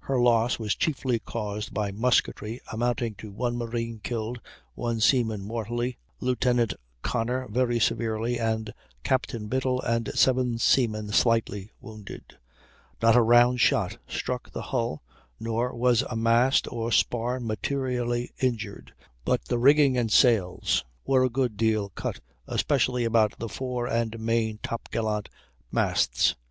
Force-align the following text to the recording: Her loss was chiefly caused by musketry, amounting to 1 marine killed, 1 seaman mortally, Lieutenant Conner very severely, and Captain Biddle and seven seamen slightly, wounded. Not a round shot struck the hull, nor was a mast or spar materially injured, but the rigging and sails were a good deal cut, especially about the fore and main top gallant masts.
Her 0.00 0.20
loss 0.20 0.58
was 0.58 0.74
chiefly 0.74 1.18
caused 1.18 1.72
by 1.72 1.92
musketry, 1.92 2.60
amounting 2.70 3.14
to 3.14 3.30
1 3.32 3.56
marine 3.56 4.00
killed, 4.00 4.38
1 4.74 5.00
seaman 5.00 5.40
mortally, 5.40 5.96
Lieutenant 6.20 6.74
Conner 7.00 7.48
very 7.48 7.80
severely, 7.80 8.38
and 8.38 8.74
Captain 9.02 9.46
Biddle 9.48 9.80
and 9.80 10.10
seven 10.14 10.58
seamen 10.58 11.08
slightly, 11.10 11.70
wounded. 11.80 12.36
Not 13.00 13.16
a 13.16 13.22
round 13.22 13.62
shot 13.62 13.96
struck 14.06 14.50
the 14.50 14.60
hull, 14.76 15.02
nor 15.40 15.74
was 15.74 16.02
a 16.02 16.16
mast 16.16 16.70
or 16.70 16.92
spar 16.92 17.40
materially 17.40 18.30
injured, 18.40 18.92
but 19.24 19.46
the 19.46 19.56
rigging 19.58 19.96
and 19.96 20.12
sails 20.12 20.84
were 21.06 21.24
a 21.24 21.30
good 21.30 21.56
deal 21.56 21.88
cut, 21.94 22.20
especially 22.46 23.04
about 23.04 23.38
the 23.38 23.48
fore 23.48 23.86
and 23.86 24.20
main 24.20 24.58
top 24.62 24.90
gallant 24.90 25.30
masts. 25.70 26.34